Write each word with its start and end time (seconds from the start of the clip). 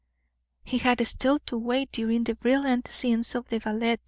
He 0.63 0.79
had 0.79 1.05
still 1.05 1.37
to 1.45 1.59
wait 1.59 1.91
during 1.91 2.23
the 2.23 2.33
brilliant 2.33 2.87
scenes 2.87 3.35
of 3.35 3.47
the 3.49 3.59
ballet. 3.59 3.97